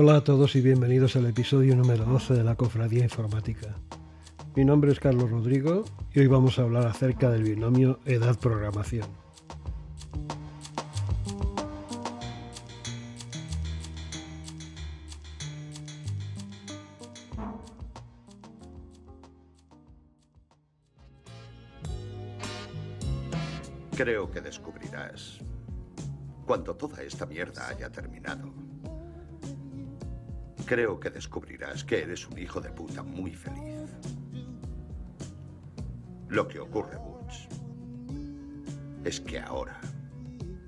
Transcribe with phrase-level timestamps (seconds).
[0.00, 3.74] Hola a todos y bienvenidos al episodio número 12 de la Cofradía Informática.
[4.54, 9.08] Mi nombre es Carlos Rodrigo y hoy vamos a hablar acerca del binomio edad-programación.
[23.96, 25.40] Creo que descubrirás,
[26.46, 28.67] cuando toda esta mierda haya terminado,
[30.68, 33.88] creo que descubrirás que eres un hijo de puta muy feliz.
[36.28, 37.48] Lo que ocurre, Butch,
[39.02, 39.80] es que ahora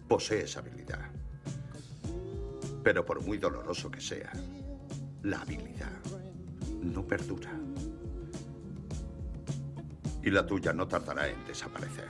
[0.09, 1.11] posees habilidad.
[2.83, 4.33] Pero por muy doloroso que sea,
[5.23, 6.01] la habilidad
[6.83, 7.51] no perdura.
[10.23, 12.09] Y la tuya no tardará en desaparecer.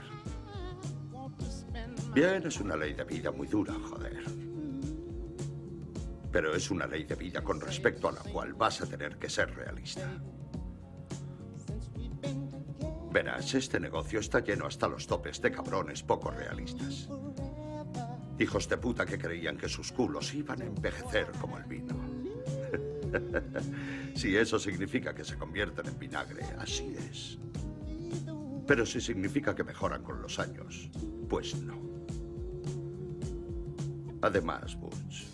[2.13, 4.40] Bien, es una ley de vida muy dura, joder.
[6.31, 9.29] Pero es una ley de vida con respecto a la cual vas a tener que
[9.29, 10.07] ser realista.
[13.11, 17.09] Verás, este negocio está lleno hasta los topes de cabrones poco realistas.
[18.39, 21.95] Hijos de puta que creían que sus culos iban a envejecer como el vino.
[24.15, 27.37] si eso significa que se convierten en vinagre, así es.
[28.65, 30.89] Pero si significa que mejoran con los años,
[31.27, 31.77] pues no.
[34.21, 35.25] Además, Butch,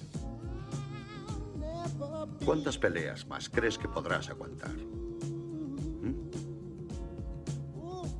[2.48, 4.72] ¿cuántas peleas más crees que podrás aguantar?
[4.72, 6.16] ¿Mm?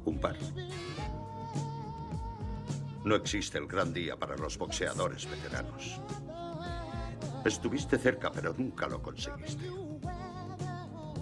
[0.04, 0.36] Un par.
[3.06, 6.02] No existe el gran día para los boxeadores veteranos.
[7.46, 9.72] Estuviste cerca, pero nunca lo conseguiste.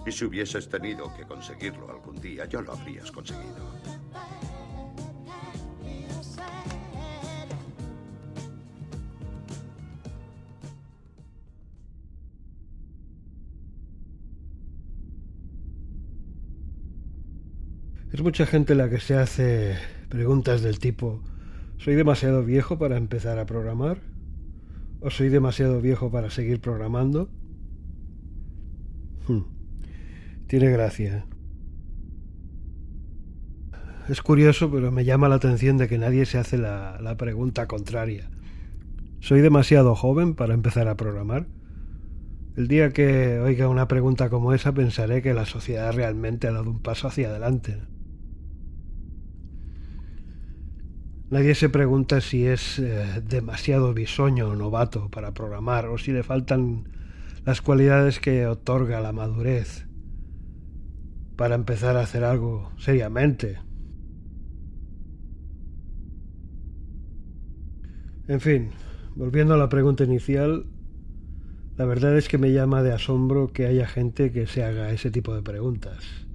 [0.04, 3.95] Y si hubieses tenido que conseguirlo algún día, ya lo habrías conseguido.
[18.26, 19.76] Mucha gente la que se hace
[20.08, 21.22] preguntas del tipo
[21.78, 24.00] ¿Soy demasiado viejo para empezar a programar?
[24.98, 27.30] ¿O soy demasiado viejo para seguir programando?
[29.28, 29.42] Hmm.
[30.48, 31.24] Tiene gracia.
[34.08, 37.68] Es curioso, pero me llama la atención de que nadie se hace la, la pregunta
[37.68, 38.28] contraria.
[39.20, 41.46] ¿Soy demasiado joven para empezar a programar?
[42.56, 46.68] El día que oiga una pregunta como esa pensaré que la sociedad realmente ha dado
[46.68, 47.78] un paso hacia adelante.
[51.28, 56.22] Nadie se pregunta si es eh, demasiado bisoño o novato para programar o si le
[56.22, 56.84] faltan
[57.44, 59.86] las cualidades que otorga la madurez
[61.36, 63.58] para empezar a hacer algo seriamente.
[68.28, 68.70] En fin,
[69.16, 70.66] volviendo a la pregunta inicial,
[71.76, 75.10] la verdad es que me llama de asombro que haya gente que se haga ese
[75.10, 76.25] tipo de preguntas.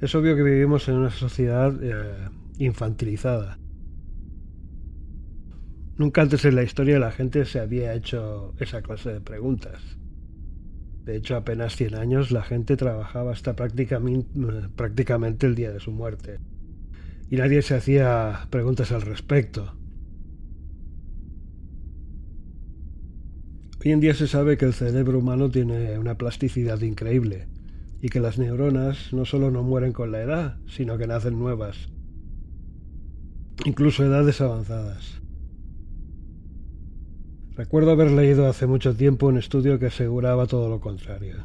[0.00, 3.58] Es obvio que vivimos en una sociedad eh, infantilizada.
[5.96, 9.80] Nunca antes en la historia la gente se había hecho esa clase de preguntas.
[11.04, 14.28] De hecho, apenas 100 años la gente trabajaba hasta prácticamente,
[14.76, 16.40] prácticamente el día de su muerte.
[17.30, 19.78] Y nadie se hacía preguntas al respecto.
[23.82, 27.46] Hoy en día se sabe que el cerebro humano tiene una plasticidad increíble
[28.00, 31.88] y que las neuronas no solo no mueren con la edad, sino que nacen nuevas,
[33.64, 35.20] incluso edades avanzadas.
[37.56, 41.36] Recuerdo haber leído hace mucho tiempo un estudio que aseguraba todo lo contrario.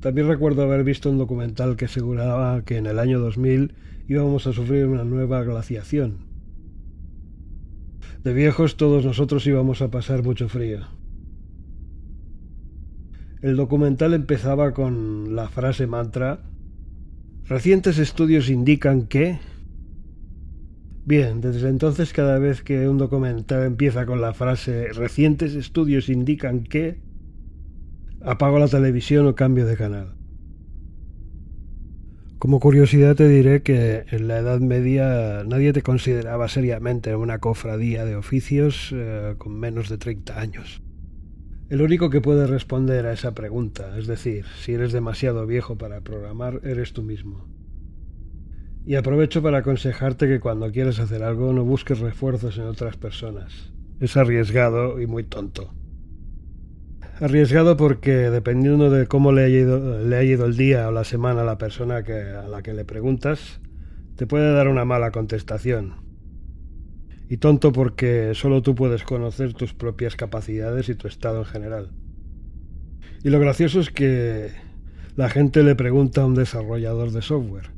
[0.00, 3.74] También recuerdo haber visto un documental que aseguraba que en el año 2000
[4.08, 6.26] íbamos a sufrir una nueva glaciación.
[8.24, 10.80] De viejos todos nosotros íbamos a pasar mucho frío.
[13.42, 16.44] El documental empezaba con la frase mantra,
[17.44, 19.40] recientes estudios indican que...
[21.04, 26.62] Bien, desde entonces cada vez que un documental empieza con la frase recientes estudios indican
[26.62, 27.00] que...
[28.20, 30.14] apago la televisión o cambio de canal.
[32.38, 38.04] Como curiosidad te diré que en la Edad Media nadie te consideraba seriamente una cofradía
[38.04, 40.80] de oficios eh, con menos de 30 años.
[41.72, 46.02] El único que puede responder a esa pregunta, es decir, si eres demasiado viejo para
[46.02, 47.48] programar, eres tú mismo.
[48.84, 53.72] Y aprovecho para aconsejarte que cuando quieras hacer algo no busques refuerzos en otras personas.
[54.00, 55.72] Es arriesgado y muy tonto.
[57.18, 61.56] Arriesgado porque dependiendo de cómo le haya ido, el día o la semana a la
[61.56, 63.62] persona a la que le preguntas,
[64.16, 66.01] te puede dar una mala contestación.
[67.32, 71.90] Y tonto porque solo tú puedes conocer tus propias capacidades y tu estado en general.
[73.24, 74.50] Y lo gracioso es que
[75.16, 77.70] la gente le pregunta a un desarrollador de software.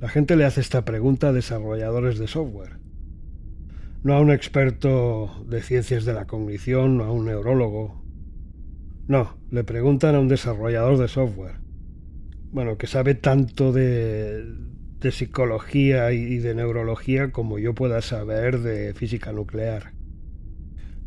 [0.00, 2.80] La gente le hace esta pregunta a desarrolladores de software.
[4.02, 8.02] No a un experto de ciencias de la cognición, no a un neurólogo.
[9.06, 11.60] No, le preguntan a un desarrollador de software.
[12.50, 14.44] Bueno, que sabe tanto de,
[15.00, 19.92] de psicología y de neurología como yo pueda saber de física nuclear.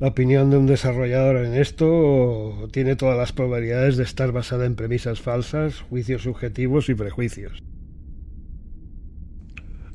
[0.02, 4.76] La opinión de un desarrollador en esto tiene todas las probabilidades de estar basada en
[4.76, 7.62] premisas falsas, juicios subjetivos y prejuicios.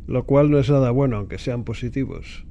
[0.06, 2.46] Lo cual no es nada bueno, aunque sean positivos.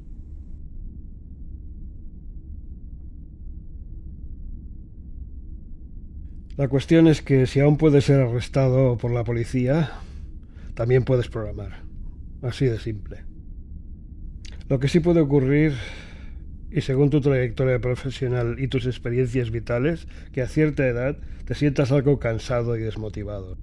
[6.58, 9.92] La cuestión es que si aún puedes ser arrestado por la policía,
[10.76, 11.84] también puedes programar.
[12.42, 13.24] Así de simple.
[14.70, 15.74] Lo que sí puede ocurrir
[16.72, 21.92] y según tu trayectoria profesional y tus experiencias vitales, que a cierta edad te sientas
[21.92, 23.58] algo cansado y desmotivado.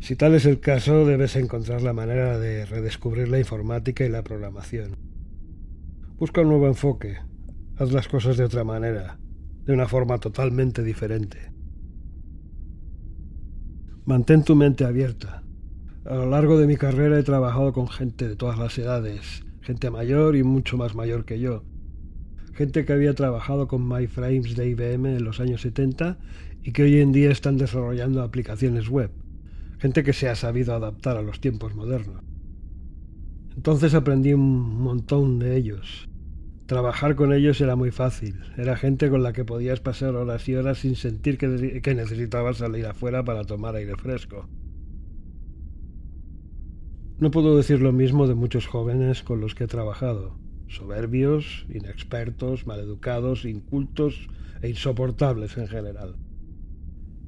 [0.00, 4.22] Si tal es el caso, debes encontrar la manera de redescubrir la informática y la
[4.22, 4.96] programación.
[6.18, 7.16] Busca un nuevo enfoque,
[7.76, 9.18] haz las cosas de otra manera,
[9.64, 11.52] de una forma totalmente diferente.
[14.04, 15.42] Mantén tu mente abierta.
[16.04, 19.90] A lo largo de mi carrera he trabajado con gente de todas las edades, gente
[19.90, 21.64] mayor y mucho más mayor que yo,
[22.54, 26.18] gente que había trabajado con MyFrames de IBM en los años 70
[26.62, 29.10] y que hoy en día están desarrollando aplicaciones web,
[29.78, 32.22] gente que se ha sabido adaptar a los tiempos modernos.
[33.54, 36.08] Entonces aprendí un montón de ellos.
[36.66, 40.54] Trabajar con ellos era muy fácil, era gente con la que podías pasar horas y
[40.54, 44.48] horas sin sentir que, que necesitabas salir afuera para tomar aire fresco.
[47.20, 50.38] No puedo decir lo mismo de muchos jóvenes con los que he trabajado
[50.68, 54.28] soberbios, inexpertos, maleducados, incultos
[54.62, 56.16] e insoportables en general.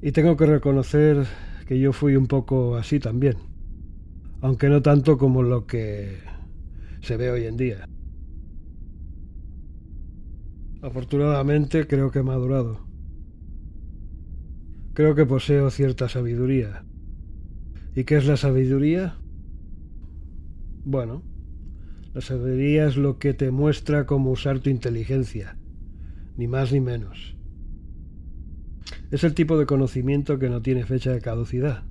[0.01, 1.25] Y tengo que reconocer
[1.67, 3.37] que yo fui un poco así también,
[4.41, 6.19] aunque no tanto como lo que
[7.01, 7.87] se ve hoy en día.
[10.81, 12.87] Afortunadamente creo que he madurado.
[14.93, 16.83] Creo que poseo cierta sabiduría.
[17.95, 19.20] ¿Y qué es la sabiduría?
[20.83, 21.21] Bueno,
[22.13, 25.57] la sabiduría es lo que te muestra cómo usar tu inteligencia,
[26.37, 27.35] ni más ni menos.
[29.11, 31.83] Es el tipo de conocimiento que no tiene fecha de caducidad,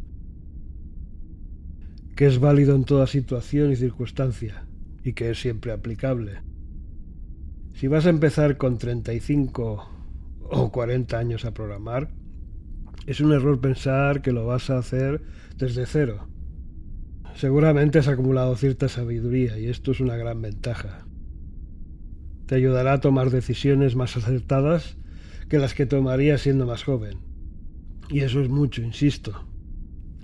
[2.17, 4.67] que es válido en toda situación y circunstancia,
[5.05, 6.41] y que es siempre aplicable.
[7.75, 9.89] Si vas a empezar con 35
[10.43, 12.11] o 40 años a programar,
[13.07, 15.23] es un error pensar que lo vas a hacer
[15.57, 16.27] desde cero
[17.35, 21.06] Seguramente has acumulado cierta sabiduría y esto es una gran ventaja.
[22.47, 24.97] Te ayudará a tomar decisiones más acertadas
[25.49, 27.19] que las que tomarías siendo más joven.
[28.09, 29.47] Y eso es mucho, insisto.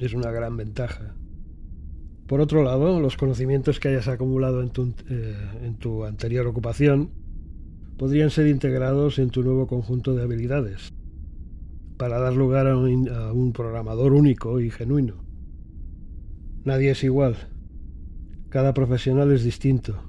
[0.00, 1.14] Es una gran ventaja.
[2.26, 7.10] Por otro lado, los conocimientos que hayas acumulado en tu, eh, en tu anterior ocupación
[7.96, 10.92] podrían ser integrados en tu nuevo conjunto de habilidades
[11.96, 15.25] para dar lugar a un programador único y genuino.
[16.66, 17.36] Nadie es igual.
[18.48, 20.02] Cada profesional es distinto.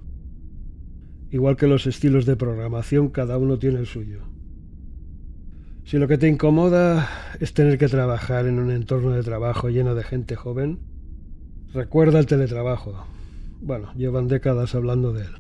[1.30, 4.24] Igual que los estilos de programación, cada uno tiene el suyo.
[5.86, 7.08] Si lo que te incomoda
[7.40, 10.80] es tener que trabajar en un entorno de trabajo lleno de gente joven,
[11.74, 13.06] recuerda el teletrabajo.
[13.62, 15.36] Bueno, llevan décadas hablando de él.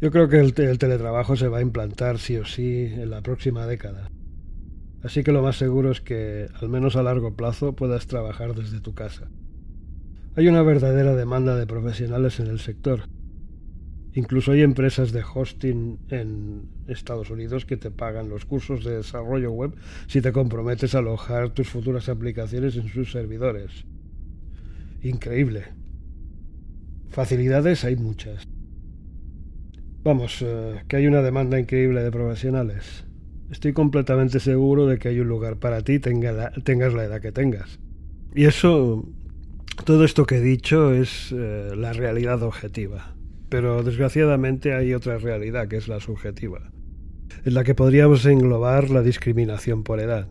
[0.00, 3.64] Yo creo que el, teletrabajo se va a implantar sí o sí en la próxima
[3.66, 4.10] década.
[5.02, 8.80] Así que lo más seguro es que, al menos a largo plazo, puedas trabajar desde
[8.80, 9.30] tu casa.
[10.36, 13.08] Hay una verdadera demanda de profesionales en el sector.
[14.12, 19.52] Incluso hay empresas de hosting en Estados Unidos que te pagan los cursos de desarrollo
[19.52, 19.74] web
[20.08, 23.86] si te comprometes a alojar tus futuras aplicaciones en sus servidores.
[25.02, 25.64] Increíble.
[27.08, 28.44] Facilidades hay muchas.
[30.02, 33.04] Vamos, eh, que hay una demanda increíble de profesionales.
[33.50, 37.80] Estoy completamente seguro de que hay un lugar para ti, tengas la edad que tengas.
[38.34, 39.08] Y eso,
[39.84, 43.16] todo esto que he dicho es eh, la realidad objetiva.
[43.48, 46.70] Pero desgraciadamente hay otra realidad que es la subjetiva,
[47.44, 50.28] en la que podríamos englobar la discriminación por edad.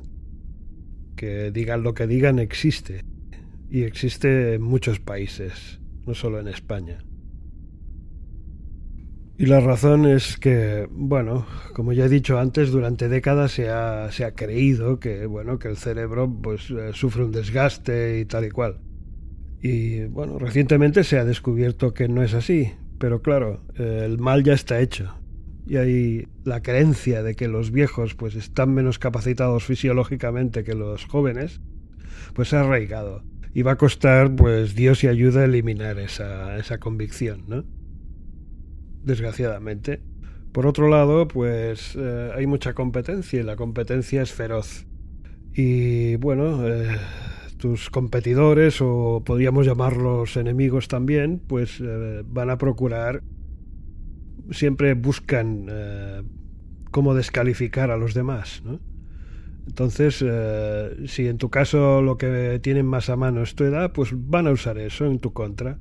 [1.18, 3.04] Que digan lo que digan existe,
[3.70, 7.00] y existe en muchos países, no solo en España.
[9.40, 14.12] Y la razón es que, bueno, como ya he dicho antes, durante décadas se ha,
[14.12, 18.44] se ha creído que, bueno, que el cerebro pues, eh, sufre un desgaste y tal
[18.44, 18.82] y cual.
[19.62, 24.52] Y bueno, recientemente se ha descubierto que no es así, pero claro, el mal ya
[24.52, 25.16] está hecho.
[25.66, 31.06] Y hay la creencia de que los viejos pues están menos capacitados fisiológicamente que los
[31.06, 31.62] jóvenes,
[32.34, 33.24] pues ha arraigado.
[33.54, 37.79] Y va a costar, pues Dios y ayuda eliminar esa, esa convicción, ¿no?
[39.04, 40.02] Desgraciadamente.
[40.52, 44.88] Por otro lado, pues eh, hay mucha competencia y la competencia es feroz.
[45.54, 46.98] Y bueno, eh,
[47.58, 53.22] tus competidores, o podríamos llamarlos enemigos también, pues eh, van a procurar,
[54.52, 55.68] siempre buscan
[56.90, 58.64] cómo descalificar a los demás.
[58.66, 58.80] ¿no?
[59.68, 60.26] Entonces,
[61.06, 64.48] si en tu caso lo que tienen más a mano es tu edad, pues van
[64.48, 65.78] a usar eso en tu contra.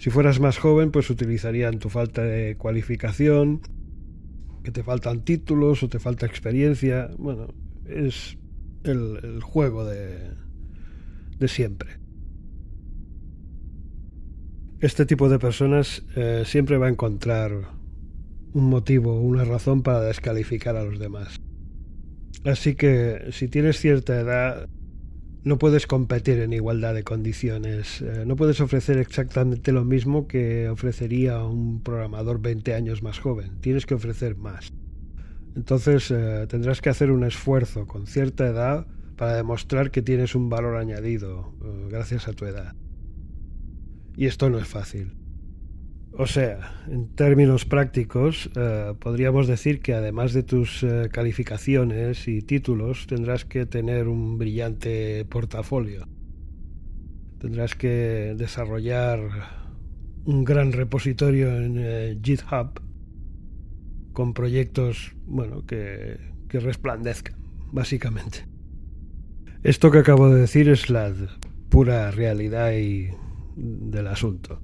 [0.00, 3.60] Si fueras más joven, pues utilizarían tu falta de cualificación,
[4.64, 7.10] que te faltan títulos o te falta experiencia.
[7.18, 7.48] Bueno,
[7.84, 8.38] es
[8.84, 10.30] el, juego de,
[11.38, 12.00] de, siempre.
[14.80, 17.52] Este tipo de personas eh, siempre va a encontrar
[18.54, 21.36] un motivo, una razón para descalificar a los demás.
[22.46, 24.66] Así que si tienes cierta edad,
[25.42, 28.02] no puedes competir en igualdad de condiciones.
[28.02, 33.58] Eh, no puedes ofrecer exactamente lo mismo que ofrecería un programador 20 años más joven.
[33.60, 34.72] Tienes que ofrecer más.
[35.56, 40.48] Entonces eh, tendrás que hacer un esfuerzo con cierta edad para demostrar que tienes un
[40.48, 42.74] valor añadido eh, gracias a tu edad.
[44.16, 45.19] Y esto no es fácil.
[46.12, 52.42] O sea, en términos prácticos, eh, podríamos decir que además de tus eh, calificaciones y
[52.42, 56.08] títulos, tendrás que tener un brillante portafolio.
[57.38, 59.20] Tendrás que desarrollar
[60.24, 62.80] un gran repositorio en eh, GitHub
[64.12, 67.36] con proyectos, bueno, que, que resplandezcan,
[67.72, 68.46] básicamente.
[69.62, 71.14] Esto que acabo de decir es la
[71.68, 73.10] pura realidad y
[73.56, 74.60] del asunto.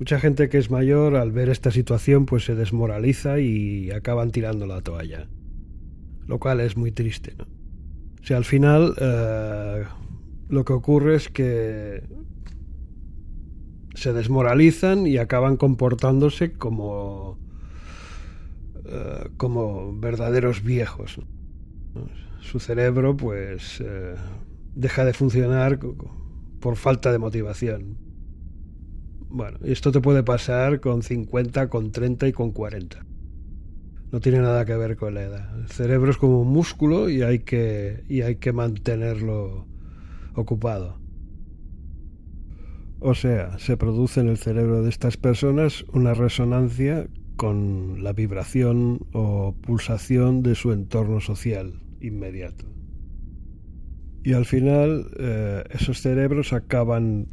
[0.00, 4.66] Mucha gente que es mayor al ver esta situación pues se desmoraliza y acaban tirando
[4.66, 5.28] la toalla.
[6.26, 7.46] Lo cual es muy triste, ¿no?
[8.34, 9.84] Al final eh,
[10.48, 12.02] lo que ocurre es que
[13.94, 17.38] se desmoralizan y acaban comportándose como
[18.86, 21.20] eh, como verdaderos viejos.
[22.40, 24.14] Su cerebro pues eh,
[24.74, 25.78] deja de funcionar
[26.58, 28.09] por falta de motivación.
[29.32, 33.06] Bueno, esto te puede pasar con 50, con 30 y con 40.
[34.10, 35.56] No tiene nada que ver con la edad.
[35.60, 39.68] El cerebro es como un músculo y hay que, y hay que mantenerlo
[40.34, 40.98] ocupado.
[42.98, 47.06] O sea, se produce en el cerebro de estas personas una resonancia
[47.36, 52.66] con la vibración o pulsación de su entorno social inmediato.
[54.24, 57.28] Y al final eh, esos cerebros acaban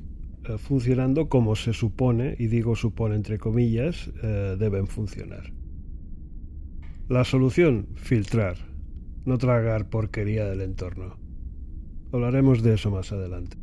[0.48, 5.52] eh, funcionando como se supone, y digo supone entre comillas, eh, deben funcionar.
[7.10, 8.58] La solución, filtrar,
[9.26, 11.18] no tragar porquería del entorno.
[12.12, 13.58] Hablaremos de eso más adelante.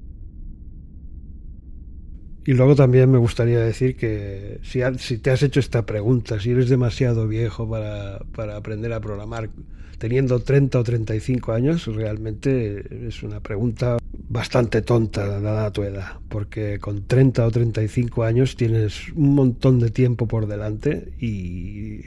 [2.46, 6.50] Y luego también me gustaría decir que si, si, te has hecho esta pregunta, si
[6.50, 9.48] eres demasiado viejo para, para, aprender a programar,
[9.96, 13.96] teniendo 30 o 35 años, realmente es una pregunta
[14.34, 19.90] bastante tonta dada tu edad, porque con 30 o 35 años tienes un montón de
[19.90, 22.00] tiempo por delante y,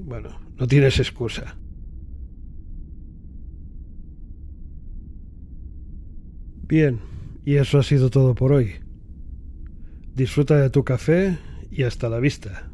[0.00, 1.58] bueno, no tienes excusa.
[6.66, 7.00] Bien,
[7.44, 8.76] y eso ha sido todo por hoy.
[10.14, 11.36] Disfruta de tu café
[11.70, 12.70] y hasta la vista.